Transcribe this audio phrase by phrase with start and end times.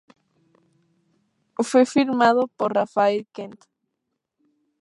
[1.59, 3.65] Fue filmado por Rafael Kent.